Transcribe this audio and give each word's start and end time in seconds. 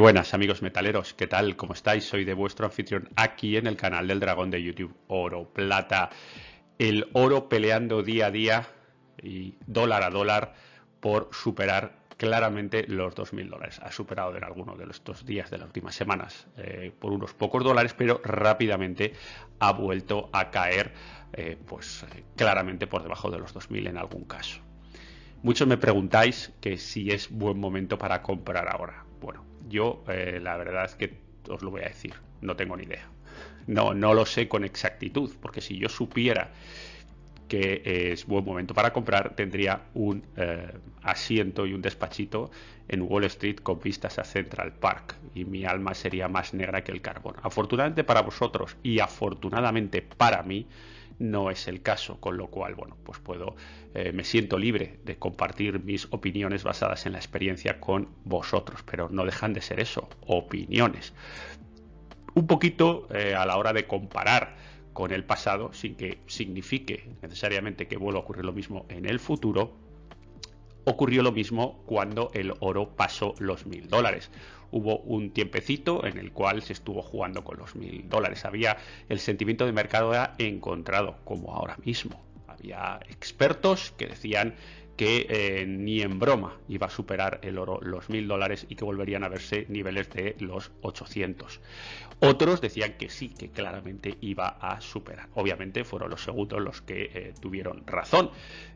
buenas 0.00 0.32
amigos 0.32 0.62
metaleros, 0.62 1.12
¿qué 1.12 1.26
tal? 1.26 1.56
¿Cómo 1.56 1.74
estáis? 1.74 2.04
Soy 2.04 2.24
de 2.24 2.32
vuestro 2.32 2.64
anfitrión 2.64 3.10
aquí 3.16 3.58
en 3.58 3.66
el 3.66 3.76
canal 3.76 4.08
del 4.08 4.18
dragón 4.18 4.50
de 4.50 4.62
YouTube 4.62 4.96
Oro 5.08 5.52
Plata. 5.52 6.08
El 6.78 7.10
oro 7.12 7.50
peleando 7.50 8.02
día 8.02 8.26
a 8.26 8.30
día 8.30 8.66
y 9.22 9.56
dólar 9.66 10.02
a 10.02 10.08
dólar 10.08 10.54
por 11.00 11.28
superar 11.32 11.98
claramente 12.16 12.86
los 12.88 13.14
2.000 13.14 13.50
dólares. 13.50 13.78
Ha 13.82 13.92
superado 13.92 14.34
en 14.34 14.42
alguno 14.42 14.74
de 14.74 14.86
estos 14.90 15.26
días 15.26 15.50
de 15.50 15.58
las 15.58 15.66
últimas 15.66 15.94
semanas 15.94 16.46
eh, 16.56 16.92
por 16.98 17.12
unos 17.12 17.34
pocos 17.34 17.62
dólares, 17.62 17.92
pero 17.92 18.22
rápidamente 18.24 19.12
ha 19.58 19.72
vuelto 19.72 20.30
a 20.32 20.50
caer 20.50 20.94
eh, 21.34 21.58
pues 21.66 22.06
eh, 22.14 22.24
claramente 22.36 22.86
por 22.86 23.02
debajo 23.02 23.30
de 23.30 23.38
los 23.38 23.54
2.000 23.54 23.90
en 23.90 23.98
algún 23.98 24.24
caso. 24.24 24.62
Muchos 25.42 25.68
me 25.68 25.76
preguntáis 25.76 26.52
que 26.62 26.78
si 26.78 27.10
es 27.10 27.30
buen 27.30 27.60
momento 27.60 27.98
para 27.98 28.22
comprar 28.22 28.66
ahora. 28.66 29.09
Bueno, 29.20 29.44
yo 29.68 30.02
la 30.06 30.56
verdad 30.56 30.84
es 30.84 30.94
que 30.94 31.18
os 31.48 31.62
lo 31.62 31.70
voy 31.70 31.82
a 31.82 31.88
decir, 31.88 32.14
no 32.40 32.56
tengo 32.56 32.76
ni 32.76 32.84
idea. 32.84 33.08
No, 33.66 33.94
no 33.94 34.14
lo 34.14 34.26
sé 34.26 34.48
con 34.48 34.64
exactitud, 34.64 35.30
porque 35.40 35.60
si 35.60 35.78
yo 35.78 35.88
supiera 35.88 36.50
que 37.50 37.82
es 38.12 38.26
buen 38.26 38.44
momento 38.44 38.74
para 38.74 38.92
comprar, 38.92 39.34
tendría 39.34 39.82
un 39.94 40.24
eh, 40.36 40.72
asiento 41.02 41.66
y 41.66 41.74
un 41.74 41.82
despachito 41.82 42.52
en 42.86 43.02
Wall 43.02 43.24
Street 43.24 43.56
con 43.56 43.80
vistas 43.80 44.20
a 44.20 44.24
Central 44.24 44.72
Park 44.72 45.16
y 45.34 45.44
mi 45.44 45.64
alma 45.64 45.92
sería 45.94 46.28
más 46.28 46.54
negra 46.54 46.84
que 46.84 46.92
el 46.92 47.02
carbón. 47.02 47.34
Afortunadamente 47.42 48.04
para 48.04 48.22
vosotros 48.22 48.76
y 48.84 49.00
afortunadamente 49.00 50.00
para 50.00 50.44
mí 50.44 50.68
no 51.20 51.50
es 51.50 51.68
el 51.68 51.82
caso, 51.82 52.18
con 52.18 52.36
lo 52.36 52.48
cual, 52.48 52.74
bueno, 52.74 52.96
pues 53.04 53.18
puedo, 53.20 53.54
eh, 53.94 54.10
me 54.12 54.24
siento 54.24 54.58
libre 54.58 54.98
de 55.04 55.16
compartir 55.16 55.84
mis 55.84 56.08
opiniones 56.10 56.64
basadas 56.64 57.06
en 57.06 57.12
la 57.12 57.18
experiencia 57.18 57.78
con 57.78 58.08
vosotros, 58.24 58.82
pero 58.82 59.08
no 59.10 59.24
dejan 59.24 59.52
de 59.52 59.60
ser 59.60 59.78
eso, 59.80 60.08
opiniones. 60.26 61.12
Un 62.34 62.46
poquito 62.46 63.06
eh, 63.14 63.34
a 63.34 63.44
la 63.44 63.58
hora 63.58 63.72
de 63.72 63.86
comparar 63.86 64.56
con 64.94 65.12
el 65.12 65.24
pasado 65.24 65.72
sin 65.72 65.94
que 65.94 66.20
signifique 66.26 67.10
necesariamente 67.22 67.86
que 67.86 67.96
vuelva 67.96 68.20
a 68.20 68.22
ocurrir 68.22 68.44
lo 68.44 68.52
mismo 68.52 68.86
en 68.88 69.04
el 69.04 69.20
futuro, 69.20 69.76
ocurrió 70.84 71.22
lo 71.22 71.32
mismo 71.32 71.82
cuando 71.86 72.30
el 72.34 72.54
oro 72.60 72.96
pasó 72.96 73.34
los 73.38 73.66
mil 73.66 73.88
dólares. 73.88 74.30
Hubo 74.70 74.98
un 74.98 75.32
tiempecito 75.32 76.06
en 76.06 76.18
el 76.18 76.32
cual 76.32 76.62
se 76.62 76.72
estuvo 76.72 77.02
jugando 77.02 77.42
con 77.42 77.58
los 77.58 77.74
mil 77.74 78.08
dólares. 78.08 78.44
Había 78.44 78.76
el 79.08 79.18
sentimiento 79.18 79.66
de 79.66 79.72
mercado 79.72 80.12
encontrado, 80.38 81.16
como 81.24 81.54
ahora 81.54 81.76
mismo. 81.84 82.22
Había 82.46 83.00
expertos 83.08 83.92
que 83.96 84.06
decían 84.06 84.54
que 85.00 85.26
eh, 85.30 85.64
ni 85.66 86.02
en 86.02 86.18
broma 86.18 86.58
iba 86.68 86.88
a 86.88 86.90
superar 86.90 87.40
el 87.42 87.56
oro 87.56 87.80
los 87.80 88.10
mil 88.10 88.28
dólares 88.28 88.66
y 88.68 88.74
que 88.74 88.84
volverían 88.84 89.24
a 89.24 89.30
verse 89.30 89.64
niveles 89.70 90.10
de 90.10 90.36
los 90.40 90.72
800. 90.82 91.58
Otros 92.18 92.60
decían 92.60 92.98
que 92.98 93.08
sí, 93.08 93.30
que 93.30 93.48
claramente 93.48 94.18
iba 94.20 94.48
a 94.60 94.78
superar. 94.82 95.30
Obviamente 95.32 95.84
fueron 95.84 96.10
los 96.10 96.22
segundos 96.22 96.60
los 96.60 96.82
que 96.82 97.10
eh, 97.14 97.32
tuvieron 97.40 97.86
razón. 97.86 98.30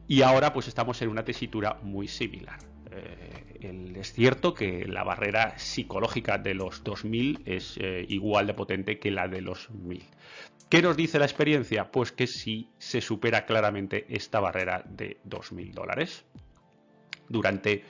Y 0.09 0.23
ahora 0.23 0.55
pues 0.55 0.67
estamos 0.67 1.03
en 1.03 1.11
una 1.11 1.27
tesitura 1.27 1.79
muy 1.83 2.09
similar. 2.09 2.59
Eh, 2.91 3.93
es 4.01 4.15
cierto 4.15 4.55
que 4.55 4.87
la 4.87 5.05
barrera 5.05 5.59
psicológica 5.59 6.39
de 6.39 6.55
los 6.55 6.85
2000 6.85 7.43
es 7.45 7.79
igual 8.09 8.47
de 8.47 8.55
potente 8.55 8.99
que 8.99 9.11
la 9.11 9.29
de 9.29 9.43
los 9.43 9.69
1000. 9.71 10.03
¿Qué 10.75 10.83
nos 10.83 10.97
dice 10.97 11.21
la 11.21 11.25
experiencia? 11.25 11.89
Pues 11.89 12.11
que 12.11 12.27
si 12.27 12.69
se 12.79 13.01
supera 13.01 13.47
claramente 13.47 14.07
esta 14.09 14.41
barrera 14.41 14.83
de 14.85 15.19
2.000 15.25 15.73
dólares 15.73 16.25
durante 17.29 17.85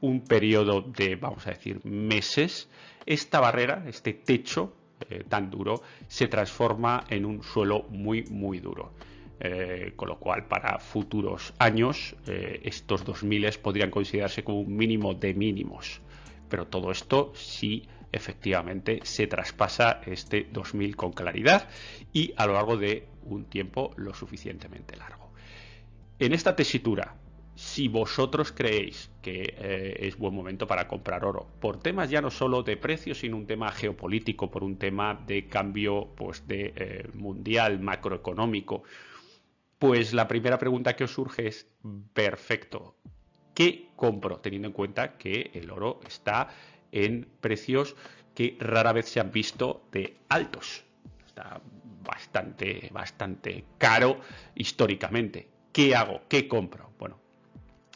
un 0.00 0.22
periodo 0.22 0.80
de, 0.80 1.16
vamos 1.16 1.46
a 1.46 1.50
decir, 1.50 1.84
meses, 1.84 2.70
esta 3.04 3.40
barrera, 3.40 3.84
este 3.86 4.14
techo 4.14 4.72
eh, 5.10 5.24
tan 5.28 5.50
duro, 5.50 5.82
se 6.08 6.28
transforma 6.28 7.04
en 7.10 7.26
un 7.26 7.42
suelo 7.42 7.82
muy, 7.90 8.22
muy 8.30 8.58
duro. 8.58 8.94
Eh, 9.38 9.92
con 9.94 10.08
lo 10.08 10.18
cual, 10.18 10.46
para 10.46 10.78
futuros 10.78 11.52
años, 11.58 12.16
eh, 12.26 12.62
estos 12.64 13.04
2.000 13.04 13.58
podrían 13.58 13.90
considerarse 13.90 14.42
como 14.42 14.62
un 14.62 14.74
mínimo 14.74 15.12
de 15.12 15.34
mínimos. 15.34 16.00
Pero 16.48 16.66
todo 16.68 16.90
esto 16.90 17.32
sí 17.34 17.82
efectivamente 18.12 19.00
se 19.02 19.26
traspasa 19.26 20.00
este 20.06 20.48
2000 20.52 20.96
con 20.96 21.12
claridad 21.12 21.68
y 22.12 22.32
a 22.36 22.46
lo 22.46 22.54
largo 22.54 22.76
de 22.76 23.06
un 23.22 23.44
tiempo 23.44 23.92
lo 23.96 24.14
suficientemente 24.14 24.96
largo. 24.96 25.30
En 26.18 26.32
esta 26.32 26.54
tesitura, 26.54 27.16
si 27.54 27.88
vosotros 27.88 28.52
creéis 28.52 29.10
que 29.20 29.54
eh, 29.58 29.96
es 30.00 30.16
buen 30.16 30.34
momento 30.34 30.66
para 30.66 30.88
comprar 30.88 31.24
oro, 31.24 31.46
por 31.60 31.78
temas 31.78 32.08
ya 32.08 32.22
no 32.22 32.30
solo 32.30 32.62
de 32.62 32.76
precios, 32.76 33.18
sino 33.18 33.36
un 33.36 33.46
tema 33.46 33.70
geopolítico, 33.70 34.50
por 34.50 34.64
un 34.64 34.78
tema 34.78 35.14
de 35.26 35.46
cambio 35.46 36.08
pues, 36.16 36.46
de 36.46 36.72
eh, 36.74 37.08
mundial, 37.14 37.80
macroeconómico, 37.80 38.82
pues 39.78 40.12
la 40.12 40.26
primera 40.26 40.58
pregunta 40.58 40.96
que 40.96 41.04
os 41.04 41.12
surge 41.12 41.48
es, 41.48 41.66
perfecto, 42.12 42.96
¿qué 43.54 43.88
compro? 43.94 44.38
Teniendo 44.40 44.68
en 44.68 44.74
cuenta 44.74 45.18
que 45.18 45.50
el 45.54 45.70
oro 45.70 46.00
está 46.06 46.48
en 46.92 47.28
precios 47.40 47.96
que 48.34 48.56
rara 48.60 48.92
vez 48.92 49.08
se 49.08 49.20
han 49.20 49.30
visto 49.30 49.82
de 49.92 50.16
altos. 50.28 50.84
Está 51.26 51.60
bastante, 52.04 52.88
bastante 52.92 53.64
caro 53.78 54.20
históricamente. 54.54 55.48
¿Qué 55.72 55.94
hago? 55.94 56.22
¿Qué 56.28 56.48
compro? 56.48 56.90
Bueno, 56.98 57.18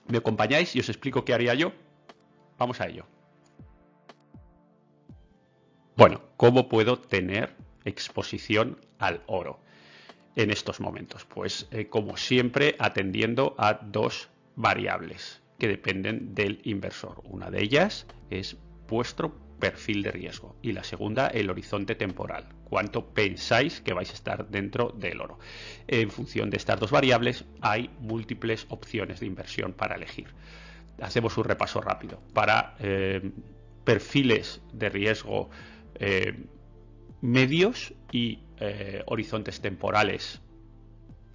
¿me 0.08 0.18
acompañáis 0.18 0.74
y 0.76 0.80
os 0.80 0.88
explico 0.88 1.24
qué 1.24 1.34
haría 1.34 1.54
yo? 1.54 1.72
Vamos 2.58 2.80
a 2.80 2.86
ello. 2.86 3.06
Bueno, 5.96 6.22
¿cómo 6.36 6.68
puedo 6.68 6.98
tener 6.98 7.54
exposición 7.84 8.78
al 8.98 9.22
oro 9.26 9.60
en 10.36 10.50
estos 10.50 10.80
momentos? 10.80 11.24
Pues 11.24 11.68
eh, 11.70 11.88
como 11.88 12.16
siempre 12.16 12.74
atendiendo 12.78 13.54
a 13.58 13.74
dos 13.74 14.28
variables 14.56 15.40
que 15.58 15.68
dependen 15.68 16.34
del 16.34 16.60
inversor. 16.64 17.22
Una 17.24 17.50
de 17.50 17.62
ellas 17.62 18.06
es 18.30 18.56
vuestro 18.88 19.34
perfil 19.58 20.02
de 20.02 20.10
riesgo 20.10 20.56
y 20.62 20.72
la 20.72 20.84
segunda 20.84 21.28
el 21.28 21.48
horizonte 21.50 21.94
temporal, 21.94 22.48
cuánto 22.64 23.06
pensáis 23.14 23.80
que 23.80 23.94
vais 23.94 24.10
a 24.10 24.14
estar 24.14 24.48
dentro 24.48 24.90
del 24.90 25.20
oro. 25.20 25.38
En 25.86 26.10
función 26.10 26.50
de 26.50 26.56
estas 26.56 26.78
dos 26.80 26.90
variables 26.90 27.44
hay 27.60 27.90
múltiples 28.00 28.66
opciones 28.68 29.20
de 29.20 29.26
inversión 29.26 29.72
para 29.72 29.96
elegir. 29.96 30.28
Hacemos 31.00 31.36
un 31.38 31.44
repaso 31.44 31.80
rápido. 31.80 32.20
Para 32.32 32.76
eh, 32.78 33.32
perfiles 33.84 34.60
de 34.72 34.88
riesgo 34.88 35.50
eh, 35.96 36.34
medios 37.20 37.94
y 38.12 38.40
eh, 38.58 39.02
horizontes 39.06 39.60
temporales 39.60 40.40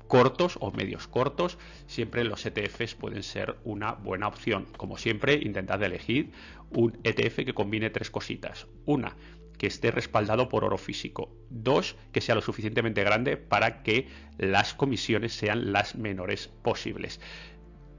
cortos 0.10 0.58
o 0.60 0.72
medios 0.72 1.08
cortos, 1.08 1.60
siempre 1.86 2.26
los 2.26 2.44
ETFs 2.46 2.96
pueden 2.96 3.24
ser 3.24 3.56
una 3.64 3.94
buena 3.94 4.28
opción. 4.28 4.66
Como 4.76 4.98
siempre, 4.98 5.36
intentad 5.36 5.82
elegir 5.84 6.32
un 6.72 6.98
ETF 7.04 7.46
que 7.46 7.54
combine 7.54 7.92
tres 7.92 8.10
cositas. 8.10 8.68
Una, 8.86 9.16
que 9.60 9.68
esté 9.68 9.92
respaldado 9.92 10.50
por 10.50 10.66
oro 10.66 10.80
físico. 10.80 11.30
Dos, 11.52 11.96
que 12.12 12.22
sea 12.22 12.34
lo 12.34 12.42
suficientemente 12.42 13.04
grande 13.04 13.38
para 13.38 13.84
que 13.84 14.08
las 14.40 14.74
comisiones 14.74 15.34
sean 15.34 15.72
las 15.72 15.96
menores 15.96 16.48
posibles. 16.48 17.22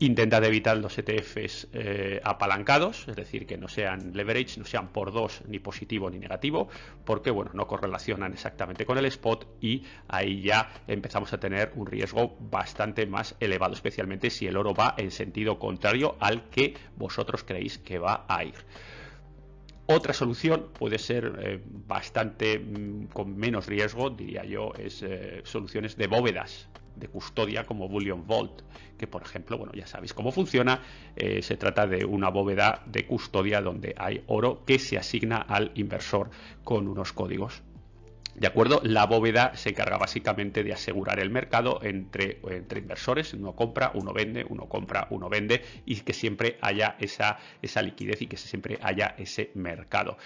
Intentad 0.03 0.43
evitar 0.45 0.79
los 0.79 0.97
ETFs 0.97 1.69
eh, 1.75 2.23
apalancados, 2.25 3.07
es 3.07 3.17
decir, 3.17 3.47
que 3.47 3.59
no 3.59 3.69
sean 3.69 4.13
leverage, 4.15 4.59
no 4.59 4.65
sean 4.65 4.89
por 4.89 5.13
dos 5.13 5.43
ni 5.47 5.59
positivo 5.59 6.09
ni 6.09 6.19
negativo, 6.19 6.71
porque 7.05 7.31
bueno, 7.31 7.51
no 7.53 7.67
correlacionan 7.67 8.33
exactamente 8.33 8.87
con 8.87 8.97
el 8.97 9.05
spot 9.05 9.47
y 9.61 9.83
ahí 10.09 10.41
ya 10.41 10.71
empezamos 10.87 11.35
a 11.35 11.39
tener 11.39 11.73
un 11.75 11.87
riesgo 11.87 12.35
bastante 12.41 13.05
más 13.05 13.37
elevado, 13.41 13.75
especialmente 13.75 14.31
si 14.31 14.47
el 14.47 14.57
oro 14.57 14.73
va 14.73 14.95
en 14.97 15.11
sentido 15.11 15.59
contrario 15.59 16.17
al 16.19 16.49
que 16.49 16.73
vosotros 16.97 17.45
creéis 17.45 17.77
que 17.77 17.99
va 17.99 18.25
a 18.27 18.43
ir. 18.43 18.55
Otra 19.85 20.15
solución 20.15 20.69
puede 20.79 20.99
ser 20.99 21.39
eh, 21.43 21.61
bastante 21.63 22.59
mm, 22.59 23.09
con 23.09 23.37
menos 23.37 23.67
riesgo, 23.67 24.09
diría 24.09 24.47
yo, 24.47 24.73
es 24.79 25.03
eh, 25.03 25.43
soluciones 25.45 25.99
de 25.99 26.07
bóvedas 26.07 26.71
de 26.97 27.09
custodia 27.09 27.65
como 27.65 27.89
Bullion 27.89 28.27
Vault, 28.27 28.63
que 28.99 29.07
por 29.07 29.23
ejemplo, 29.23 29.59
bueno, 29.59 29.73
ya 29.75 29.87
sabéis 29.87 30.13
cómo 30.13 30.33
funciona, 30.33 30.83
eh, 31.17 31.43
se 31.43 31.57
trata 31.57 31.87
de 31.87 32.05
una 32.05 32.29
bóveda 32.29 32.83
de 32.87 33.07
custodia 33.07 33.61
donde 33.61 33.95
hay 33.99 34.23
oro 34.27 34.65
que 34.65 34.79
se 34.79 34.99
asigna 34.99 35.39
al 35.39 35.73
inversor 35.75 36.31
con 36.65 36.89
unos 36.89 37.13
códigos. 37.13 37.63
¿De 38.35 38.47
acuerdo? 38.47 38.81
La 38.85 39.07
bóveda 39.07 39.57
se 39.57 39.71
encarga 39.71 39.99
básicamente 39.99 40.63
de 40.63 40.73
asegurar 40.73 41.19
el 41.21 41.31
mercado 41.31 41.81
entre, 41.83 42.41
entre 42.49 42.81
inversores. 42.81 43.35
Uno 43.35 43.55
compra, 43.55 43.91
uno 43.95 44.13
vende, 44.13 44.47
uno 44.49 44.67
compra, 44.67 45.09
uno 45.11 45.29
vende 45.29 45.63
y 45.85 45.97
que 45.97 46.13
siempre 46.13 46.57
haya 46.61 46.97
esa, 47.01 47.39
esa 47.61 47.83
liquidez 47.83 48.23
y 48.23 48.29
que 48.29 48.37
siempre 48.37 48.79
haya 48.83 49.15
ese 49.19 49.51
mercado. 49.55 50.17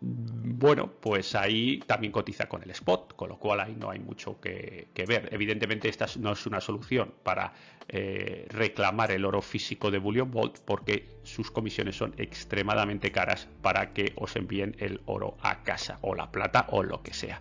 Bueno, 0.00 0.92
pues 1.00 1.34
ahí 1.34 1.80
también 1.86 2.12
cotiza 2.12 2.48
con 2.48 2.62
el 2.62 2.70
spot, 2.70 3.16
con 3.16 3.30
lo 3.30 3.38
cual 3.38 3.60
ahí 3.60 3.74
no 3.74 3.90
hay 3.90 3.98
mucho 3.98 4.38
que, 4.40 4.88
ver. 5.06 5.28
Evidentemente 5.32 5.88
esta 5.88 6.06
no 6.18 6.32
es 6.32 6.46
una 6.46 6.60
solución 6.60 7.14
para 7.22 7.54
eh, 7.88 8.46
reclamar 8.50 9.10
el 9.10 9.24
oro 9.24 9.40
físico 9.40 9.90
de 9.90 9.98
Bullion 9.98 10.30
Vault 10.30 10.58
porque 10.64 11.08
sus 11.22 11.50
comisiones 11.50 11.96
son 11.96 12.14
extremadamente 12.18 13.10
caras 13.10 13.48
para 13.62 13.92
que 13.94 14.12
os 14.16 14.36
envíen 14.36 14.76
el 14.78 15.00
oro 15.06 15.36
a 15.40 15.62
casa 15.62 15.98
o 16.02 16.14
la 16.14 16.30
plata 16.30 16.66
o 16.70 16.82
lo 16.82 17.02
que 17.02 17.14
sea. 17.14 17.40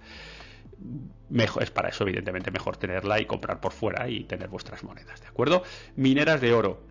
Mejor, 1.30 1.64
es 1.64 1.72
para 1.72 1.90
eso 1.90 2.04
evidentemente 2.04 2.52
mejor 2.52 2.78
tenerla 2.78 3.20
y 3.20 3.26
comprar 3.26 3.60
por 3.60 3.74
fuera 3.74 4.08
y 4.08 4.24
tener 4.24 4.48
vuestras 4.48 4.84
monedas, 4.84 5.22
¿de 5.22 5.28
acuerdo? 5.28 5.64
Mineras 5.96 6.40
de 6.40 6.54
oro. 6.54 6.84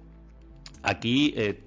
Aquí 0.82 1.32
eh, 1.37 1.62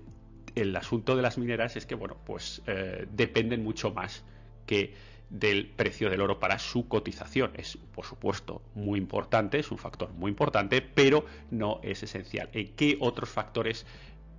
el 0.62 0.76
asunto 0.76 1.16
de 1.16 1.22
las 1.22 1.38
mineras 1.38 1.76
es 1.76 1.86
que, 1.86 1.96
bueno, 1.96 2.18
pues 2.26 2.62
eh, 2.68 3.08
dependen 3.12 3.64
mucho 3.64 3.92
más 3.92 4.24
que 4.66 4.94
del 5.30 5.68
precio 5.68 6.10
del 6.10 6.22
oro 6.22 6.40
para 6.40 6.58
su 6.60 6.88
cotización. 6.88 7.52
Es, 7.56 7.78
por 7.78 8.06
supuesto, 8.06 8.62
muy 8.76 9.00
importante, 9.00 9.60
es 9.60 9.72
un 9.72 9.78
factor 9.78 10.12
muy 10.14 10.30
importante, 10.30 10.82
pero 10.82 11.26
no 11.52 11.80
es 11.84 12.04
esencial. 12.04 12.50
¿En 12.54 12.74
qué 12.76 12.98
otros 13.00 13.30
factores 13.30 13.86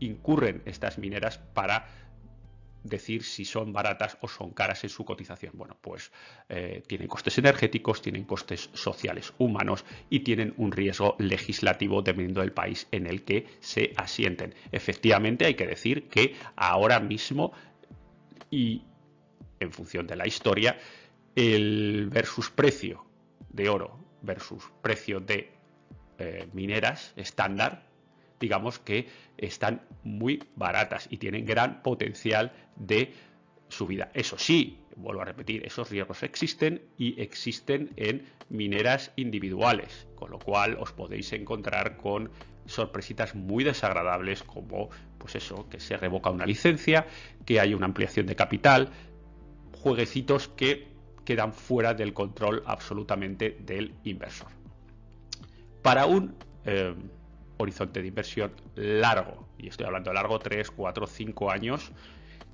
incurren 0.00 0.62
estas 0.64 0.98
mineras 0.98 1.38
para 1.54 1.88
decir 2.82 3.25
si 3.25 3.44
son 3.44 3.72
baratas 3.72 4.19
o 4.20 4.28
son 4.28 4.50
caras 4.50 4.84
en 4.84 4.90
su 4.90 5.04
cotización. 5.04 5.52
Bueno, 5.56 5.76
pues 5.80 6.12
eh, 6.48 6.82
tienen 6.86 7.08
costes 7.08 7.38
energéticos, 7.38 8.02
tienen 8.02 8.25
costes 8.25 8.70
sociales 8.72 9.32
humanos 9.38 9.84
y 10.10 10.20
tienen 10.20 10.54
un 10.56 10.72
riesgo 10.72 11.16
legislativo 11.19 12.02
dependiendo 12.02 12.40
del 12.40 12.52
país 12.52 12.86
en 12.90 13.06
el 13.06 13.22
que 13.25 13.46
se 13.60 13.92
asienten. 13.96 14.54
Efectivamente, 14.72 15.46
hay 15.46 15.54
que 15.54 15.66
decir 15.66 16.08
que 16.08 16.34
ahora 16.56 17.00
mismo 17.00 17.52
y 18.50 18.82
en 19.60 19.72
función 19.72 20.06
de 20.06 20.16
la 20.16 20.26
historia, 20.26 20.78
el 21.34 22.08
versus 22.10 22.50
precio 22.50 23.04
de 23.50 23.69
oro 23.69 23.98
versus 24.22 24.64
precio 24.82 25.20
de 25.20 25.52
eh, 26.19 26.48
mineras 26.52 27.12
estándar 27.16 27.88
digamos 28.40 28.79
que 28.79 29.08
están 29.37 29.82
muy 30.02 30.43
baratas 30.56 31.06
y 31.11 31.19
tienen 31.19 31.44
gran 31.44 31.82
potencial 31.82 32.52
de 32.76 33.12
subida. 33.69 34.11
Eso 34.14 34.38
sí, 34.38 34.81
vuelvo 34.96 35.23
a 35.23 35.25
repetir, 35.25 35.64
esos 35.64 35.90
riesgos 35.90 36.23
existen 36.23 36.82
y 36.96 37.20
existen 37.20 37.90
en 37.96 38.26
mineras 38.49 39.12
individuales, 39.17 40.08
con 40.14 40.31
lo 40.31 40.38
cual 40.38 40.76
os 40.81 40.93
podéis 40.93 41.32
encontrar 41.32 41.96
con 41.96 42.31
sorpresitas 42.67 43.35
muy 43.35 43.64
desagradables 43.64 44.43
como 44.43 44.90
pues 45.19 45.35
eso, 45.37 45.69
que 45.69 45.81
se 45.81 45.96
revoca 45.96 46.31
una 46.31 46.46
licencia, 46.46 47.06
que 47.44 47.61
hay 47.61 47.75
una 47.75 47.87
ampliación 47.87 48.26
de 48.26 48.37
capital, 48.37 48.90
jueguecitos 49.73 50.49
que 50.49 50.88
quedan 51.25 51.52
fuera 51.52 51.94
del 51.94 52.14
control 52.14 52.62
absolutamente 52.67 53.56
del 53.61 53.94
inversor. 54.05 54.49
Para 55.82 56.06
un 56.06 56.37
eh, 56.64 56.94
horizonte 57.58 58.00
de 58.00 58.08
inversión 58.08 58.52
largo, 58.75 59.49
y 59.58 59.69
estoy 59.69 59.87
hablando 59.87 60.12
largo, 60.12 60.38
3, 60.38 60.70
4, 60.70 61.06
5 61.06 61.50
años, 61.50 61.93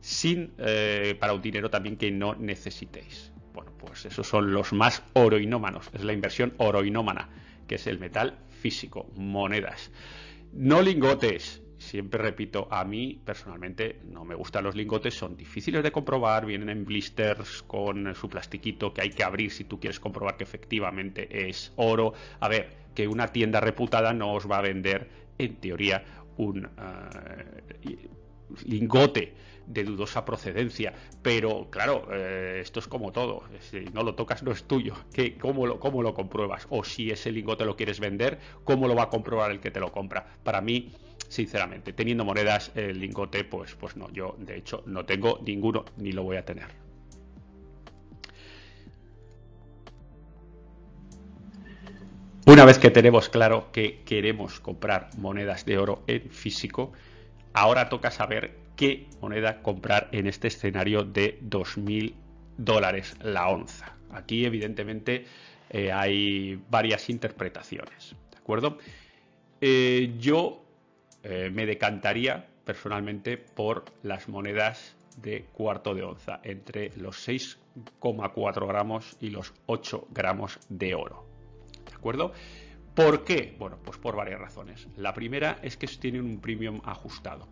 sin 0.00 0.52
eh, 0.58 1.16
para 1.18 1.32
un 1.32 1.40
dinero 1.40 1.70
también 1.70 1.96
que 1.96 2.10
no 2.10 2.34
necesitéis. 2.34 3.32
Bueno, 3.54 3.72
pues 3.78 4.04
esos 4.04 4.26
son 4.26 4.52
los 4.52 4.72
más 4.72 5.02
oroinómanos, 5.12 5.90
es 5.94 6.02
la 6.02 6.12
inversión 6.12 6.54
oroinómana, 6.58 7.28
que 7.68 7.76
es 7.76 7.86
el 7.86 7.98
metal 7.98 8.38
físico, 8.48 9.10
monedas. 9.14 9.90
No 10.52 10.82
lingotes, 10.82 11.62
siempre 11.84 12.20
repito, 12.20 12.66
a 12.70 12.84
mí 12.84 13.20
personalmente 13.24 14.00
no 14.04 14.24
me 14.24 14.34
gustan 14.34 14.64
los 14.64 14.74
lingotes, 14.74 15.14
son 15.14 15.36
difíciles 15.36 15.82
de 15.82 15.92
comprobar, 15.92 16.46
vienen 16.46 16.68
en 16.70 16.84
blisters 16.84 17.62
con 17.62 18.14
su 18.14 18.28
plastiquito 18.28 18.92
que 18.92 19.02
hay 19.02 19.10
que 19.10 19.22
abrir 19.22 19.50
si 19.50 19.64
tú 19.64 19.78
quieres 19.78 20.00
comprobar 20.00 20.36
que 20.36 20.44
efectivamente 20.44 21.48
es 21.48 21.72
oro. 21.76 22.14
A 22.40 22.48
ver, 22.48 22.70
que 22.94 23.06
una 23.06 23.28
tienda 23.28 23.60
reputada 23.60 24.12
no 24.12 24.32
os 24.32 24.50
va 24.50 24.58
a 24.58 24.62
vender, 24.62 25.08
en 25.38 25.56
teoría, 25.56 26.04
un 26.36 26.66
eh, 26.66 28.08
lingote 28.64 29.34
de 29.66 29.84
dudosa 29.84 30.24
procedencia. 30.24 30.92
Pero 31.22 31.68
claro, 31.70 32.08
eh, 32.12 32.60
esto 32.60 32.80
es 32.80 32.86
como 32.86 33.12
todo. 33.12 33.44
Si 33.60 33.80
no 33.92 34.02
lo 34.02 34.14
tocas, 34.14 34.42
no 34.42 34.52
es 34.52 34.64
tuyo. 34.64 34.94
¿Qué, 35.12 35.36
cómo, 35.36 35.66
lo, 35.66 35.80
¿Cómo 35.80 36.02
lo 36.02 36.14
compruebas? 36.14 36.66
O 36.70 36.84
si 36.84 37.10
ese 37.10 37.32
lingote 37.32 37.64
lo 37.64 37.76
quieres 37.76 38.00
vender, 38.00 38.38
¿cómo 38.64 38.88
lo 38.88 38.94
va 38.94 39.04
a 39.04 39.08
comprobar 39.08 39.50
el 39.50 39.60
que 39.60 39.70
te 39.70 39.80
lo 39.80 39.92
compra? 39.92 40.26
Para 40.42 40.60
mí, 40.60 40.92
sinceramente, 41.28 41.92
teniendo 41.92 42.24
monedas, 42.24 42.72
el 42.74 42.98
lingote, 42.98 43.44
pues, 43.44 43.74
pues 43.74 43.96
no. 43.96 44.10
Yo, 44.12 44.36
de 44.38 44.56
hecho, 44.56 44.82
no 44.86 45.04
tengo 45.04 45.40
ninguno 45.44 45.84
ni 45.96 46.12
lo 46.12 46.22
voy 46.22 46.36
a 46.36 46.44
tener. 46.44 46.66
Una 52.46 52.66
vez 52.66 52.78
que 52.78 52.90
tenemos 52.90 53.30
claro 53.30 53.72
que 53.72 54.02
queremos 54.04 54.60
comprar 54.60 55.08
monedas 55.16 55.64
de 55.64 55.78
oro 55.78 56.04
en 56.06 56.30
físico, 56.30 56.92
ahora 57.54 57.88
toca 57.88 58.10
saber 58.10 58.58
qué 58.76 59.08
moneda 59.22 59.62
comprar 59.62 60.08
en 60.12 60.26
este 60.26 60.48
escenario 60.48 61.04
de 61.04 61.40
2.000 61.40 62.14
dólares 62.58 63.16
la 63.22 63.48
onza. 63.48 63.96
Aquí 64.10 64.44
evidentemente 64.44 65.24
eh, 65.70 65.90
hay 65.90 66.60
varias 66.70 67.08
interpretaciones, 67.08 68.14
¿de 68.30 68.36
acuerdo? 68.36 68.78
Eh, 69.60 70.14
yo 70.18 70.63
eh, 71.24 71.50
me 71.50 71.64
decantaría 71.64 72.46
personalmente 72.64 73.38
por 73.38 73.86
las 74.02 74.28
monedas 74.28 74.94
de 75.16 75.44
cuarto 75.52 75.94
de 75.94 76.02
onza, 76.02 76.40
entre 76.42 76.90
los 76.96 77.26
6,4 77.26 78.68
gramos 78.68 79.16
y 79.20 79.30
los 79.30 79.54
8 79.66 80.08
gramos 80.10 80.58
de 80.68 80.94
oro. 80.94 81.26
¿De 81.88 81.94
acuerdo? 81.94 82.32
¿Por 82.94 83.24
qué? 83.24 83.56
Bueno, 83.58 83.78
pues 83.82 83.98
por 83.98 84.16
varias 84.16 84.40
razones. 84.40 84.86
La 84.96 85.14
primera 85.14 85.58
es 85.62 85.76
que 85.76 85.86
tienen 85.86 86.24
un 86.24 86.40
premium 86.40 86.80
ajustado. 86.84 87.48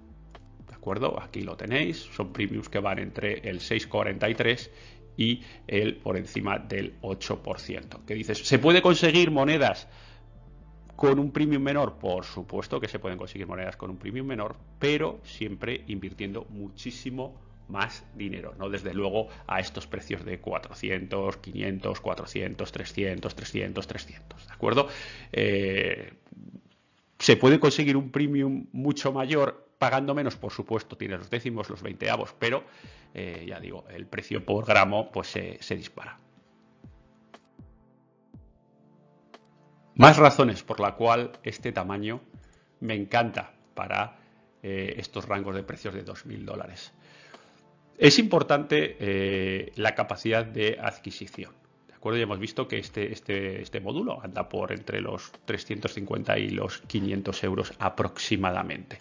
¿De 0.69 0.74
acuerdo? 0.74 1.20
Aquí 1.20 1.40
lo 1.40 1.56
tenéis. 1.56 1.98
Son 1.98 2.32
premiums 2.32 2.69
que 2.69 2.78
van 2.78 2.98
entre 2.98 3.48
el 3.48 3.60
6,43 3.60 4.70
y 5.16 5.42
el 5.66 5.96
por 5.96 6.16
encima 6.16 6.58
del 6.58 7.00
8%. 7.00 8.04
¿Qué 8.06 8.14
dices? 8.14 8.38
¿Se 8.38 8.58
puede 8.58 8.82
conseguir 8.82 9.30
monedas 9.30 9.88
con 10.96 11.18
un 11.18 11.32
premium 11.32 11.62
menor? 11.62 11.98
Por 11.98 12.24
supuesto 12.24 12.80
que 12.80 12.88
se 12.88 12.98
pueden 12.98 13.18
conseguir 13.18 13.46
monedas 13.46 13.76
con 13.76 13.90
un 13.90 13.96
premium 13.96 14.26
menor, 14.26 14.56
pero 14.78 15.20
siempre 15.24 15.84
invirtiendo 15.86 16.46
muchísimo 16.50 17.40
más 17.68 18.04
dinero, 18.14 18.54
no 18.58 18.68
desde 18.68 18.92
luego 18.92 19.28
a 19.46 19.60
estos 19.60 19.86
precios 19.86 20.24
de 20.24 20.40
400, 20.40 21.38
500, 21.38 22.00
400, 22.00 22.72
300, 22.72 23.34
300, 23.34 23.86
300, 23.86 24.46
¿de 24.46 24.52
acuerdo? 24.52 24.88
Eh, 25.32 26.12
se 27.19 27.36
puede 27.36 27.60
conseguir 27.60 27.96
un 27.96 28.10
premium 28.10 28.67
mucho 28.72 29.12
mayor 29.12 29.69
pagando 29.78 30.14
menos, 30.14 30.36
por 30.36 30.52
supuesto, 30.52 30.96
tiene 30.96 31.17
los 31.17 31.31
décimos, 31.31 31.69
los 31.69 31.82
veinteavos, 31.82 32.34
pero 32.38 32.64
eh, 33.14 33.44
ya 33.48 33.58
digo, 33.58 33.84
el 33.90 34.06
precio 34.06 34.44
por 34.44 34.64
gramo 34.64 35.10
pues 35.10 35.28
se, 35.28 35.76
dispara. 35.76 36.19
Más 39.94 40.17
razones 40.17 40.63
por 40.63 40.81
la 40.81 40.94
cual 40.94 41.32
este 41.43 41.72
tamaño 41.72 42.20
me 42.81 42.94
encanta 42.94 43.53
para 43.75 44.17
eh, 44.63 44.94
estos 44.96 45.27
rangos 45.27 45.55
de 45.55 45.63
precios 45.63 45.94
de 45.94 46.05
2.000 46.05 46.44
dólares. 46.44 46.93
Es 47.99 48.19
importante 48.19 48.96
eh, 48.99 49.72
la 49.77 49.94
capacidad 49.94 50.44
de 50.44 50.79
adquisición. 50.81 51.53
¿De 51.87 51.94
acuerdo? 51.94 52.19
Ya 52.19 52.25
hemos 52.25 52.39
visto 52.39 52.67
que 52.67 52.79
este, 52.79 53.13
este, 53.13 53.61
este 53.61 53.81
módulo 53.81 54.20
anda 54.22 54.49
por 54.49 54.72
entre 54.72 55.01
los 55.01 55.31
350 55.44 56.39
y 56.39 56.51
los 56.51 56.79
500 56.82 57.44
euros 57.44 57.72
aproximadamente. 57.79 58.99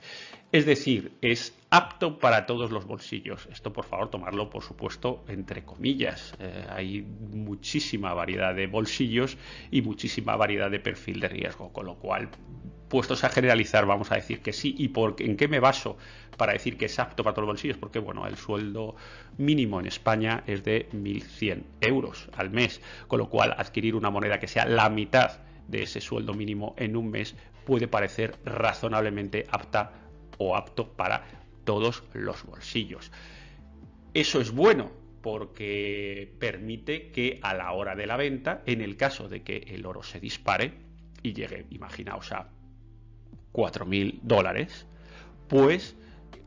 Es 0.51 0.65
decir, 0.65 1.13
es 1.21 1.53
apto 1.71 2.19
para 2.19 2.45
todos 2.45 2.69
los 2.69 2.85
bolsillos. 2.85 3.47
Esto, 3.49 3.71
por 3.71 3.85
favor, 3.85 4.09
tomarlo, 4.09 4.49
por 4.49 4.61
supuesto, 4.61 5.23
entre 5.29 5.63
comillas. 5.63 6.35
Eh, 6.39 6.65
hay 6.69 7.01
muchísima 7.01 8.13
variedad 8.13 8.53
de 8.53 8.67
bolsillos 8.67 9.37
y 9.71 9.81
muchísima 9.81 10.35
variedad 10.35 10.69
de 10.69 10.81
perfil 10.81 11.21
de 11.21 11.29
riesgo, 11.29 11.71
con 11.71 11.85
lo 11.85 11.95
cual 11.95 12.29
puestos 12.89 13.23
a 13.23 13.29
generalizar, 13.29 13.85
vamos 13.85 14.11
a 14.11 14.15
decir 14.15 14.41
que 14.41 14.51
sí. 14.51 14.75
¿Y 14.77 14.89
por, 14.89 15.15
en 15.19 15.37
qué 15.37 15.47
me 15.47 15.61
baso 15.61 15.97
para 16.35 16.51
decir 16.51 16.77
que 16.77 16.85
es 16.85 16.99
apto 16.99 17.23
para 17.23 17.33
todos 17.33 17.47
los 17.47 17.53
bolsillos? 17.53 17.77
Porque, 17.77 17.99
bueno, 17.99 18.27
el 18.27 18.35
sueldo 18.35 18.97
mínimo 19.37 19.79
en 19.79 19.85
España 19.85 20.43
es 20.47 20.65
de 20.65 20.89
1.100 20.91 21.63
euros 21.79 22.27
al 22.35 22.49
mes, 22.49 22.81
con 23.07 23.19
lo 23.19 23.29
cual 23.29 23.55
adquirir 23.57 23.95
una 23.95 24.09
moneda 24.09 24.41
que 24.41 24.49
sea 24.49 24.65
la 24.65 24.89
mitad 24.89 25.39
de 25.69 25.83
ese 25.83 26.01
sueldo 26.01 26.33
mínimo 26.33 26.75
en 26.77 26.97
un 26.97 27.09
mes 27.09 27.33
puede 27.63 27.87
parecer 27.87 28.35
razonablemente 28.43 29.47
apta 29.51 29.93
o 30.37 30.57
apto 30.57 30.91
para 30.91 31.40
todos 31.71 32.03
los 32.11 32.43
bolsillos. 32.43 33.13
Eso 34.13 34.41
es 34.41 34.51
bueno 34.51 34.91
porque 35.21 36.29
permite 36.37 37.11
que 37.11 37.39
a 37.41 37.53
la 37.53 37.71
hora 37.71 37.95
de 37.95 38.05
la 38.05 38.17
venta, 38.17 38.61
en 38.65 38.81
el 38.81 38.97
caso 38.97 39.29
de 39.29 39.41
que 39.41 39.59
el 39.69 39.85
oro 39.85 40.03
se 40.03 40.19
dispare 40.19 40.73
y 41.23 41.31
llegue, 41.31 41.67
imaginaos, 41.69 42.33
a 42.33 42.49
4.000 43.53 44.19
dólares, 44.21 44.85
pues 45.47 45.95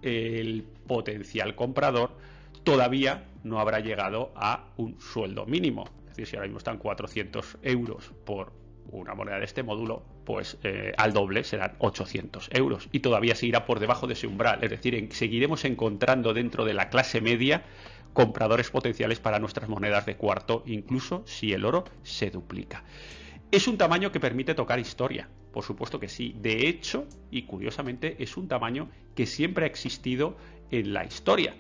el 0.02 0.66
potencial 0.86 1.54
comprador 1.54 2.18
todavía 2.62 3.24
no 3.44 3.60
habrá 3.60 3.80
llegado 3.80 4.30
a 4.36 4.74
un 4.76 5.00
sueldo 5.00 5.46
mínimo. 5.46 5.84
Es 6.00 6.16
decir, 6.16 6.26
si 6.26 6.36
ahora 6.36 6.48
mismo 6.48 6.58
están 6.58 6.76
400 6.76 7.60
euros 7.62 8.12
por 8.26 8.52
una 8.90 9.14
moneda 9.14 9.38
de 9.38 9.46
este 9.46 9.62
módulo, 9.62 10.02
pues 10.24 10.58
eh, 10.62 10.92
al 10.96 11.12
doble 11.12 11.44
serán 11.44 11.74
800 11.78 12.48
euros 12.52 12.88
y 12.92 13.00
todavía 13.00 13.34
seguirá 13.34 13.66
por 13.66 13.80
debajo 13.80 14.06
de 14.06 14.14
ese 14.14 14.26
umbral. 14.26 14.62
Es 14.62 14.70
decir, 14.70 15.08
seguiremos 15.12 15.64
encontrando 15.64 16.34
dentro 16.34 16.64
de 16.64 16.74
la 16.74 16.88
clase 16.88 17.20
media 17.20 17.64
compradores 18.12 18.70
potenciales 18.70 19.20
para 19.20 19.38
nuestras 19.38 19.68
monedas 19.68 20.06
de 20.06 20.16
cuarto, 20.16 20.62
incluso 20.66 21.24
si 21.26 21.52
el 21.52 21.64
oro 21.64 21.84
se 22.02 22.30
duplica. 22.30 22.84
Es 23.50 23.68
un 23.68 23.76
tamaño 23.76 24.10
que 24.10 24.20
permite 24.20 24.54
tocar 24.54 24.78
historia, 24.78 25.28
por 25.52 25.64
supuesto 25.64 26.00
que 26.00 26.08
sí. 26.08 26.34
De 26.40 26.68
hecho, 26.68 27.06
y 27.30 27.42
curiosamente, 27.42 28.16
es 28.18 28.36
un 28.36 28.48
tamaño 28.48 28.88
que 29.14 29.26
siempre 29.26 29.64
ha 29.64 29.68
existido 29.68 30.36
en 30.70 30.92
la 30.92 31.04
historia. 31.04 31.54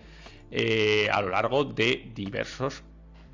Eh, 0.50 1.08
a 1.12 1.20
lo 1.20 1.30
largo 1.30 1.64
de 1.64 2.10
diversos 2.14 2.82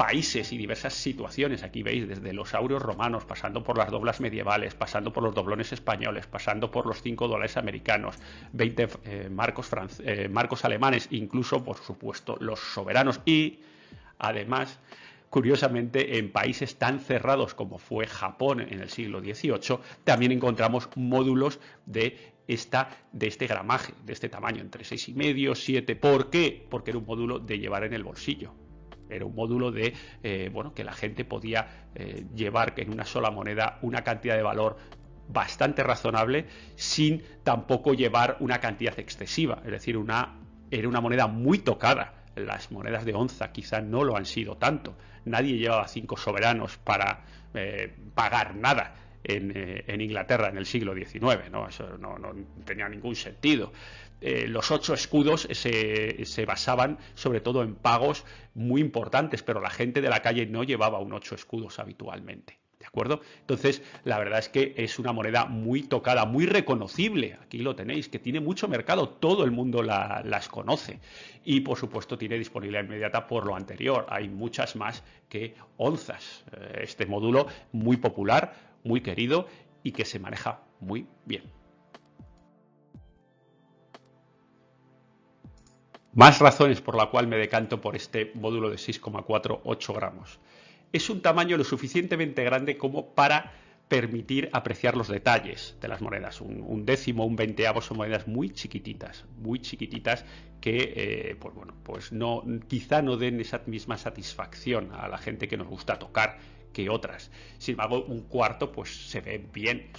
países 0.01 0.51
y 0.51 0.57
diversas 0.57 0.95
situaciones. 0.95 1.63
Aquí 1.63 1.83
veis 1.83 2.09
desde 2.09 2.33
los 2.33 2.55
aureos 2.55 2.81
romanos, 2.81 3.27
pasando 3.27 3.63
por 3.63 3.77
las 3.77 3.91
doblas 3.91 4.19
medievales, 4.19 4.75
pasando 4.75 5.13
por 5.13 5.23
los 5.23 5.35
doblones 5.35 5.75
españoles, 5.75 6.27
pasando 6.27 6.71
por 6.71 6.87
los 6.87 7.03
5 7.03 7.29
dólares 7.29 7.59
americanos, 7.59 8.17
20 8.55 8.89
eh, 9.05 9.29
marcos, 9.31 9.69
eh, 10.03 10.31
marcos 10.31 10.65
alemanes, 10.65 11.09
incluso, 11.11 11.63
por 11.63 11.77
supuesto, 11.77 12.39
los 12.41 12.61
soberanos 12.61 13.21
y, 13.27 13.61
además, 14.19 14.79
curiosamente, 15.29 16.17
en 16.17 16.33
países 16.33 16.79
tan 16.79 17.01
cerrados 17.01 17.53
como 17.53 17.77
fue 17.77 18.07
Japón 18.07 18.63
en 18.63 18.81
el 18.81 18.89
siglo 18.89 19.21
XVIII, 19.21 19.81
también 20.05 20.33
encontramos 20.33 20.89
módulos 20.97 21.61
de 21.85 22.33
esta, 22.49 22.89
de 23.13 23.27
este 23.27 23.47
gramaje, 23.47 23.93
de 24.07 24.15
este 24.15 24.31
tamaño, 24.31 24.63
entre 24.63 24.83
6,5 24.83 25.53
y 25.53 25.55
7. 25.55 25.95
¿Por 25.97 26.31
qué? 26.31 26.67
Porque 26.71 26.93
era 26.93 26.99
un 26.99 27.05
módulo 27.05 27.39
de 27.39 27.59
llevar 27.59 27.85
en 27.85 27.93
el 27.93 28.03
bolsillo. 28.03 28.55
Era 29.11 29.25
un 29.25 29.35
módulo 29.35 29.71
de, 29.71 29.95
eh, 30.23 30.51
bueno, 30.53 30.75
que 30.75 30.85
la 30.85 30.93
gente 30.93 31.25
podía 31.25 31.89
eh, 31.95 32.25
llevar 32.35 32.75
en 32.77 32.93
una 32.93 33.05
sola 33.05 33.31
moneda 33.31 33.79
una 33.83 34.03
cantidad 34.03 34.37
de 34.37 34.43
valor 34.43 34.77
bastante 35.29 35.83
razonable 35.83 36.47
sin 36.77 37.23
tampoco 37.45 37.95
llevar 37.95 38.37
una 38.41 38.59
cantidad 38.59 38.99
excesiva. 38.99 39.63
Es 39.65 39.71
decir, 39.71 39.97
una, 39.97 40.39
era 40.71 40.89
una 40.89 41.01
moneda 41.01 41.27
muy 41.27 41.59
tocada. 41.59 42.15
Las 42.37 42.71
monedas 42.71 43.05
de 43.05 43.15
onza 43.15 43.53
quizá 43.53 43.81
no 43.81 44.05
lo 44.05 44.17
han 44.17 44.25
sido 44.25 44.57
tanto. 44.57 44.97
Nadie 45.25 45.59
llevaba 45.59 45.87
cinco 45.89 46.17
soberanos 46.17 46.79
para 46.79 47.25
eh, 47.55 47.95
pagar 48.15 48.55
nada. 48.57 48.95
En, 49.23 50.01
Inglaterra 50.01 50.49
en 50.49 50.57
el 50.57 50.67
siglo 50.67 50.95
XIX, 50.95 51.51
¿no? 51.51 51.69
Eso 51.69 51.99
no 51.99 52.17
tenía 52.65 52.89
ningún 52.89 53.15
sentido. 53.15 53.73
Eh, 54.21 54.47
los 54.49 54.71
ocho 54.71 54.93
escudos 54.93 55.49
se, 55.51 56.45
basaban 56.47 56.99
sobre 57.15 57.41
todo 57.41 57.63
en 57.63 57.75
pagos 57.75 58.25
muy 58.55 58.81
importantes, 58.81 59.43
pero 59.43 59.61
la 59.61 59.71
gente 59.71 60.03
de 60.03 60.11
la 60.11 60.21
calle 60.21 60.47
no 60.47 60.63
llevaba 60.63 60.99
un 60.99 61.13
ocho 61.13 61.35
escudos 61.35 61.79
habitualmente. 61.79 62.59
¿De 62.79 62.87
acuerdo? 62.87 63.21
Entonces, 63.41 63.83
la 64.05 64.19
verdad 64.19 64.39
es 64.39 64.49
que 64.49 64.75
es 64.79 64.99
una 64.99 65.13
moneda 65.13 65.45
muy 65.45 65.83
tocada, 65.83 66.25
muy 66.25 66.47
reconocible. 66.47 67.37
Aquí 67.43 67.59
lo 67.59 67.77
tenéis, 67.77 68.09
que 68.09 68.19
tiene 68.19 68.41
mucho 68.41 68.69
mercado, 68.69 69.11
todo 69.11 69.45
el 69.45 69.51
mundo 69.51 69.83
las 69.83 70.49
conoce. 70.49 70.99
Y 71.45 71.61
por 71.61 71.77
supuesto, 71.77 72.17
tiene 72.17 72.39
disponibilidad 72.39 72.85
inmediata 72.85 73.27
por 73.27 73.45
lo 73.45 73.55
anterior. 73.55 74.07
Hay 74.09 74.31
muchas 74.31 74.77
más 74.77 75.05
que 75.29 75.55
onzas. 75.77 76.45
Eh, 76.53 76.81
este 76.85 77.05
módulo 77.05 77.49
muy 77.73 77.99
popular, 77.99 78.70
muy 78.85 79.01
querido 79.01 79.47
y 79.83 79.93
que 79.93 80.05
se 80.05 80.19
maneja 80.19 80.63
muy 80.81 81.07
bien. 81.25 81.45
Más 86.13 86.41
razones 86.41 86.81
por 86.81 86.97
la 86.97 87.07
cual 87.07 87.29
me 87.29 87.37
decanto 87.37 87.81
por 87.81 87.95
este 87.95 88.33
módulo 88.35 88.69
de 88.69 88.77
6,48 88.77 89.95
gramos. 89.95 90.41
Es 90.93 91.09
un 91.09 91.23
tamaño 91.23 91.57
lo 91.57 91.63
suficientemente 91.63 92.43
grande 92.43 92.77
como 92.77 93.15
para 93.15 93.53
permitir 93.91 94.49
apreciar 94.53 94.97
los 94.97 95.09
detalles 95.09 95.77
de 95.81 95.89
las 95.89 96.01
monedas. 96.01 96.41
Un, 96.41 96.87
décimo, 96.87 97.27
un 97.27 97.35
veinteavo 97.35 97.83
son 97.83 97.97
monedas 97.99 98.29
muy 98.29 98.51
chiquititas, 98.51 99.27
muy 99.37 99.59
chiquititas 99.59 100.25
que, 100.61 100.93
eh, 100.97 101.37
pues 101.39 101.55
bueno, 101.57 101.75
pues 101.83 102.13
no, 102.13 102.45
quizá 102.69 103.03
no 103.03 103.17
den 103.17 103.41
esa 103.41 103.63
misma 103.67 103.99
satisfacción 103.99 104.93
a 104.93 105.09
la 105.09 105.19
gente 105.19 105.49
que 105.49 105.57
nos 105.57 105.67
gusta 105.67 105.99
tocar 105.99 106.39
que 106.73 106.89
otras. 106.89 107.33
Sin 107.59 107.73
embargo, 107.73 108.05
un 108.05 108.23
cuarto 108.23 108.71
pues 108.71 109.11
se 109.11 109.21
ve 109.21 109.45
bien, 109.53 109.91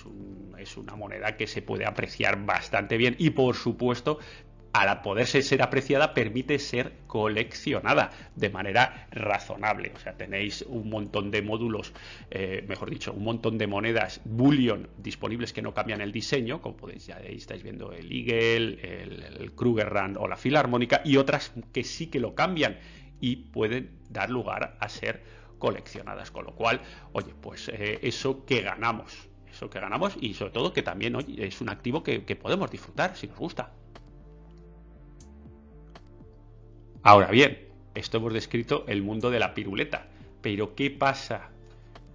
es, 0.57 0.77
una 0.77 0.95
moneda 0.95 1.35
que 1.35 1.45
se 1.45 1.61
puede 1.61 1.85
apreciar 1.85 2.45
bastante 2.45 2.95
bien 2.95 3.17
y 3.19 3.31
por 3.31 3.55
supuesto 3.55 4.19
al 4.73 5.01
poderse 5.01 5.41
ser 5.41 5.61
apreciada, 5.61 6.13
permite 6.13 6.57
ser 6.59 6.93
coleccionada 7.07 8.11
de 8.35 8.49
manera 8.49 9.07
razonable. 9.11 9.91
O 9.95 9.99
sea, 9.99 10.13
tenéis 10.13 10.63
un 10.67 10.89
montón 10.89 11.31
de 11.31 11.41
módulos, 11.41 11.93
eh, 12.29 12.63
mejor 12.67 12.89
dicho, 12.89 13.11
un 13.11 13.23
montón 13.23 13.57
de 13.57 13.67
monedas 13.67 14.21
bullion 14.23 14.87
disponibles 14.97 15.51
que 15.51 15.61
no 15.61 15.73
cambian 15.73 16.01
el 16.01 16.11
diseño, 16.11 16.61
como 16.61 16.77
podéis, 16.77 17.07
ya 17.07 17.17
estáis 17.17 17.63
viendo 17.63 17.91
el 17.91 18.11
Eagle, 18.11 18.79
el, 18.81 19.23
el 19.39 19.51
Kruger 19.53 19.89
Rand 19.89 20.17
o 20.17 20.27
la 20.27 20.37
Filarmónica, 20.37 21.01
y 21.03 21.17
otras 21.17 21.53
que 21.73 21.83
sí 21.83 22.07
que 22.07 22.19
lo 22.19 22.33
cambian 22.33 22.77
y 23.19 23.35
pueden 23.35 23.91
dar 24.09 24.29
lugar 24.29 24.77
a 24.79 24.89
ser 24.89 25.21
coleccionadas. 25.59 26.31
Con 26.31 26.45
lo 26.45 26.55
cual, 26.55 26.81
oye, 27.11 27.33
pues 27.41 27.69
eh, 27.69 27.99
eso 28.03 28.45
que 28.45 28.61
ganamos, 28.61 29.27
eso 29.51 29.69
que 29.69 29.81
ganamos 29.81 30.15
y 30.21 30.33
sobre 30.33 30.51
todo 30.51 30.71
que 30.71 30.81
también 30.81 31.17
es 31.37 31.59
un 31.59 31.69
activo 31.69 32.03
que 32.03 32.35
podemos 32.37 32.71
disfrutar 32.71 33.17
si 33.17 33.27
nos 33.27 33.37
gusta. 33.37 33.73
Ahora 37.03 37.31
bien, 37.31 37.57
esto 37.95 38.17
hemos 38.17 38.31
descrito 38.31 38.85
el 38.87 39.01
mundo 39.01 39.31
de 39.31 39.39
la 39.39 39.55
piruleta, 39.55 40.05
pero 40.41 40.75
¿qué 40.75 40.91
pasa 40.91 41.49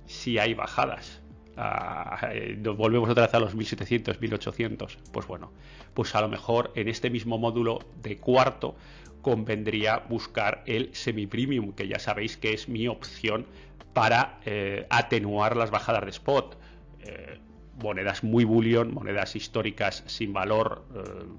si 0.07 0.39
hay 0.39 0.55
bajadas? 0.55 1.23
Ah, 1.57 2.29
eh, 2.33 2.57
nos 2.57 2.77
volvemos 2.77 3.11
otra 3.11 3.27
vez 3.27 3.35
a 3.35 3.41
los 3.41 3.57
1700, 3.57 4.21
1800. 4.21 4.99
Pues 5.11 5.27
bueno, 5.27 5.51
pues 5.93 6.15
a 6.15 6.21
lo 6.21 6.29
mejor 6.29 6.71
en 6.77 6.87
este 6.87 7.11
mismo 7.11 7.37
módulo 7.37 7.81
de 8.01 8.19
cuarto 8.19 8.77
convendría 9.23 10.05
buscar 10.09 10.63
el 10.67 10.95
semi-premium, 10.95 11.73
que 11.73 11.89
ya 11.89 11.99
sabéis 11.99 12.37
que 12.37 12.53
es 12.53 12.69
mi 12.69 12.87
opción 12.87 13.45
para 13.93 14.39
eh, 14.45 14.87
atenuar 14.89 15.57
las 15.57 15.73
bajadas 15.73 16.05
de 16.05 16.11
spot. 16.11 16.59
Eh, 17.01 17.41
monedas 17.83 18.23
muy 18.23 18.45
bullion, 18.45 18.95
monedas 18.95 19.35
históricas 19.35 20.05
sin 20.07 20.33
valor 20.33 20.87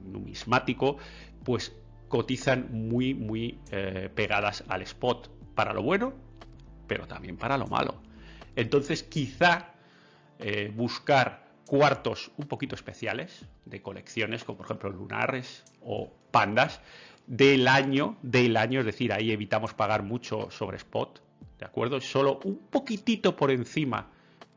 numismático, 0.06 0.98
pues 1.44 1.74
cotizan 2.08 2.70
muy, 2.72 3.14
muy 3.14 3.60
eh, 3.72 4.10
pegadas 4.14 4.64
al 4.68 4.82
spot, 4.84 5.30
para 5.56 5.74
lo 5.74 5.84
bueno, 5.84 6.14
pero 6.88 7.08
también 7.08 7.38
para 7.38 7.58
lo 7.58 7.68
malo. 7.68 8.02
Entonces, 8.56 9.04
quizá 9.04 9.74
eh, 10.40 10.72
buscar 10.76 11.48
cuartos 11.66 12.32
un 12.38 12.48
poquito 12.48 12.76
especiales 12.76 13.46
de 13.66 13.82
colecciones, 13.82 14.44
como 14.44 14.58
por 14.58 14.68
ejemplo 14.68 14.90
lunares 14.90 15.64
o 15.82 16.12
pandas, 16.32 16.82
del 17.28 17.68
año, 17.68 18.18
del 18.22 18.56
año, 18.56 18.80
es 18.80 18.86
decir, 18.86 19.12
ahí 19.12 19.32
evitamos 19.32 19.74
pagar 19.74 20.02
mucho 20.02 20.50
sobre 20.50 20.78
spot, 20.78 21.22
¿de 21.60 21.66
acuerdo? 21.66 22.00
Solo 22.00 22.40
un 22.46 22.58
poquitito 22.58 23.36
por 23.36 23.52
encima 23.52 24.10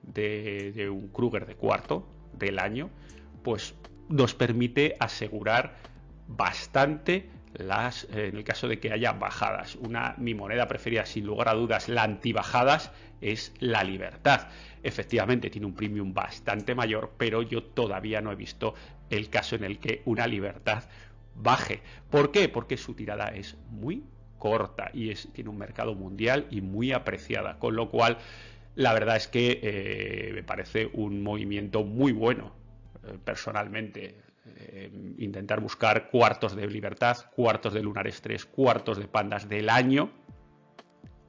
de, 0.02 0.73
de 0.73 0.88
un 0.88 1.09
Kruger 1.09 1.47
de 1.47 1.57
cuarto 1.57 2.07
del 2.33 2.61
año, 2.61 2.90
pues 3.42 3.75
nos 4.09 4.35
permite 4.35 4.97
asegurar 5.00 5.76
bastante 6.28 7.28
las, 7.54 8.04
eh, 8.04 8.28
en 8.28 8.37
el 8.37 8.45
caso 8.45 8.69
de 8.69 8.78
que 8.78 8.92
haya 8.92 9.12
bajadas. 9.12 9.76
Una, 9.76 10.14
mi 10.19 10.35
moneda 10.35 10.69
preferida, 10.69 11.07
sin 11.07 11.26
lugar 11.26 11.49
a 11.49 11.54
dudas, 11.54 11.88
la 11.88 12.04
antibajadas, 12.04 12.92
es 13.21 13.52
la 13.59 13.85
libertad. 13.85 14.49
Efectivamente, 14.83 15.50
tiene 15.50 15.66
un 15.66 15.75
premium 15.75 16.14
bastante 16.14 16.75
mayor, 16.75 17.12
pero 17.19 17.42
yo 17.42 17.62
todavía 17.62 18.21
no 18.21 18.33
he 18.33 18.37
visto 18.37 18.75
el 19.11 19.28
caso 19.28 19.57
en 19.57 19.64
el 19.64 19.78
que 19.78 20.02
una 20.04 20.26
libertad 20.26 20.85
baje. 21.35 21.83
¿Por 22.11 22.30
qué? 22.30 22.49
Porque 22.49 22.76
su 22.76 22.95
tirada 22.95 23.28
es 23.28 23.57
muy 23.71 24.04
corta 24.38 24.90
y 24.92 25.11
es, 25.11 25.28
tiene 25.33 25.50
un 25.50 25.59
mercado 25.59 25.95
mundial 25.95 26.47
y 26.50 26.61
muy 26.61 26.92
apreciada. 26.92 27.59
Con 27.59 27.76
lo 27.76 27.90
cual, 27.90 28.19
la 28.75 28.95
verdad 28.95 29.16
es 29.16 29.28
que 29.28 29.61
eh, 29.62 30.33
me 30.35 30.42
parece 30.42 30.88
un 30.92 31.23
movimiento 31.23 31.85
muy 31.85 32.12
bueno, 32.12 32.52
eh, 33.07 33.19
personalmente 33.23 34.16
eh, 34.57 34.90
intentar 35.19 35.61
buscar 35.61 36.11
cuartos 36.11 36.54
de 36.57 36.66
libertad, 36.66 37.16
cuartos 37.35 37.73
de 37.73 37.83
lunares 37.83 38.21
3, 38.21 38.47
cuartos 38.47 38.99
de 38.99 39.07
pandas 39.07 39.49
del 39.49 39.69
año 39.69 40.11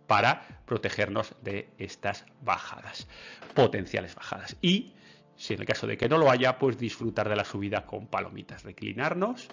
para 0.08 0.62
protegernos 0.66 1.36
de 1.42 1.70
estas 1.78 2.26
bajadas, 2.42 3.08
potenciales 3.54 4.14
bajadas. 4.14 4.58
Y 4.62 4.94
si 5.36 5.54
en 5.54 5.62
el 5.62 5.66
caso 5.66 5.88
de 5.88 5.98
que 5.98 6.10
no 6.10 6.18
lo 6.18 6.30
haya, 6.30 6.60
pues 6.60 6.78
disfrutar 6.78 7.30
de 7.30 7.36
la 7.36 7.46
subida 7.46 7.86
con 7.86 8.08
palomitas, 8.08 8.64
reclinarnos 8.64 9.48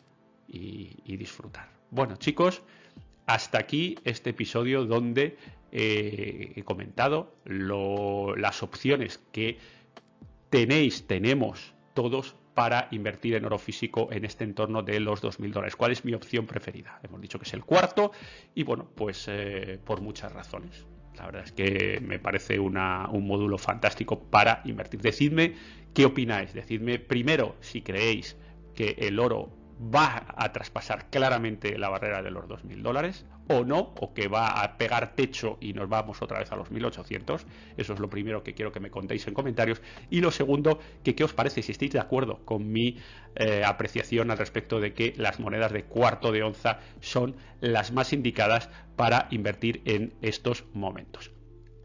y, 0.48 1.16
disfrutar. 1.16 1.70
Bueno, 1.90 2.16
chicos, 2.16 2.62
hasta 3.26 3.58
aquí 3.58 3.96
este 4.04 4.30
episodio 4.30 4.84
donde 4.84 5.38
eh, 5.70 6.52
he 6.56 6.62
comentado 6.62 7.37
las 7.44 8.62
opciones 8.62 9.18
que 9.32 9.58
tenéis, 10.50 11.06
tenemos 11.06 11.72
todos 11.94 12.37
para 12.59 12.88
invertir 12.91 13.37
en 13.37 13.45
oro 13.45 13.57
físico 13.57 14.09
en 14.11 14.25
este 14.25 14.43
entorno 14.43 14.83
de 14.83 14.99
los 14.99 15.23
2.000 15.23 15.53
dólares. 15.53 15.77
¿Cuál 15.77 15.93
es 15.93 16.05
mi 16.05 16.12
opción 16.12 16.45
preferida? 16.45 16.99
Hemos 17.05 17.21
dicho 17.21 17.38
que 17.38 17.45
es 17.45 17.55
el 17.55 17.65
cuarto 17.65 18.11
y 18.53 18.65
bueno, 18.65 18.91
pues 18.97 19.27
eh, 19.29 19.79
por 19.85 20.00
muchas 20.00 20.33
razones. 20.33 20.85
La 21.17 21.27
verdad 21.27 21.45
es 21.45 21.53
que 21.53 22.00
me 22.03 22.19
parece 22.19 22.59
un 22.59 22.75
módulo 23.29 23.59
fantástico 23.59 24.19
para 24.19 24.62
invertir. 24.65 25.00
Decidme 25.00 25.55
qué 25.95 26.05
opináis. 26.05 26.53
Decidme 26.53 26.99
primero 26.99 27.55
si 27.61 27.81
creéis 27.81 28.37
que 28.75 28.97
el 28.99 29.21
oro 29.21 29.57
va 29.81 30.27
a 30.37 30.53
traspasar 30.53 31.11
claramente 31.11 31.79
la 31.79 31.91
barrera 31.91 32.25
de 32.25 32.33
los 32.33 32.47
2.000 32.47 32.83
dólares 32.83 33.25
o 33.49 33.64
no, 33.64 33.95
o 34.00 34.14
que 34.14 34.28
va 34.28 34.62
a 34.62 34.76
pegar 34.76 35.14
techo 35.14 35.59
y 35.61 35.73
nos 35.73 35.88
vamos 35.88 36.23
otra 36.23 36.38
vez 36.38 36.52
a 36.52 36.57
los 36.57 36.71
1.800. 36.71 37.45
Eso 37.76 37.93
es 37.93 37.99
lo 38.00 38.09
primero 38.09 38.43
que 38.43 38.55
quiero 38.55 38.73
que 38.73 38.81
me 38.81 38.90
contéis 38.90 39.26
en 39.26 39.35
comentarios. 39.35 39.81
Y 40.11 40.21
lo 40.21 40.31
segundo, 40.31 40.78
que 41.02 41.14
qué 41.14 41.25
os 41.25 41.33
parece, 41.33 41.62
si 41.62 41.73
estáis 41.73 41.93
de 41.93 41.99
acuerdo 41.99 42.45
con 42.45 42.71
mi 42.71 42.99
eh, 43.35 43.62
apreciación 43.64 44.31
al 44.31 44.38
respecto 44.38 44.81
de 44.81 44.93
que 44.93 45.14
las 45.17 45.40
monedas 45.40 45.73
de 45.73 45.85
cuarto 45.85 46.33
de 46.33 46.43
onza 46.43 46.81
son 47.00 47.37
las 47.61 47.93
más 47.93 48.12
indicadas 48.12 48.69
para 48.97 49.28
invertir 49.31 49.83
en 49.85 50.14
estos 50.23 50.64
momentos. 50.75 51.31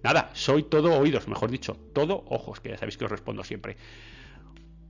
Nada, 0.03 0.29
soy 0.33 0.63
todo 0.63 0.99
oídos, 0.99 1.29
mejor 1.29 1.49
dicho, 1.49 1.77
todo 1.93 2.25
ojos, 2.27 2.59
que 2.59 2.69
ya 2.69 2.77
sabéis 2.77 2.97
que 2.97 3.05
os 3.05 3.11
respondo 3.11 3.43
siempre. 3.43 3.77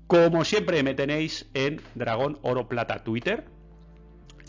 Como 0.08 0.44
siempre 0.44 0.82
me 0.84 0.96
tenéis 0.96 1.48
en 1.54 1.82
Dragón 1.96 2.40
Oro 2.42 2.68
Plata 2.68 3.04
Twitter. 3.04 3.46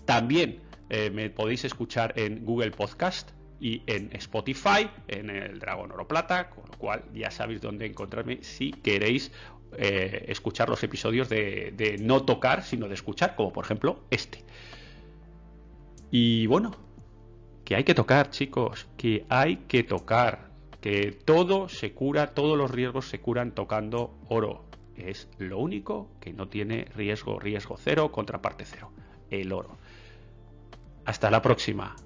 También 0.05 0.61
eh, 0.97 1.11
me 1.11 1.29
podéis 1.29 1.65
escuchar 1.65 2.13
en 2.17 2.45
Google 2.45 2.71
Podcast 2.71 3.31
y 3.59 3.83
en 3.87 4.15
Spotify, 4.15 4.89
en 5.09 5.29
el 5.29 5.59
Dragón 5.59 5.91
Oro 5.91 6.07
Plata, 6.07 6.51
con 6.51 6.65
lo 6.71 6.79
cual 6.79 7.03
ya 7.13 7.33
sabéis 7.33 7.61
dónde 7.61 7.87
encontrarme 7.87 8.43
si 8.43 8.71
queréis 8.71 9.33
eh, 9.77 10.27
escuchar 10.29 10.69
los 10.69 10.83
episodios 10.85 11.29
de, 11.29 11.73
de 11.77 11.99
no 11.99 12.25
tocar, 12.25 12.63
sino 12.63 12.87
de 12.87 12.95
escuchar, 12.95 13.35
como 13.35 13.53
por 13.53 13.65
ejemplo 13.65 14.05
este. 14.11 14.45
Y 16.13 16.47
bueno, 16.47 16.77
que 17.65 17.75
hay 17.75 17.83
que 17.83 17.95
tocar, 17.95 18.31
chicos, 18.31 18.87
que 18.97 19.27
hay 19.29 19.57
que 19.67 19.83
tocar, 19.83 20.51
que 20.81 21.11
todo 21.11 21.69
se 21.69 21.93
cura, 21.93 22.35
todos 22.35 22.57
los 22.57 22.71
riesgos 22.71 23.09
se 23.09 23.21
curan 23.21 23.53
tocando 23.53 24.17
oro 24.29 24.65
es 24.97 25.29
lo 25.39 25.59
único 25.59 26.09
que 26.21 26.33
no 26.33 26.49
tiene 26.49 26.87
riesgo, 26.95 27.39
riesgo 27.39 27.77
cero, 27.77 28.13
contraparte 28.13 28.65
cero, 28.65 28.93
el 29.31 29.53
oro. 29.53 29.77
Hasta 31.05 31.31
la 31.31 31.43
próxima. 31.43 31.97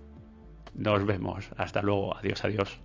Nos 0.75 1.05
vemos. 1.07 1.51
Hasta 1.57 1.83
luego. 1.83 2.17
Adiós, 2.17 2.45
adiós. 2.45 2.81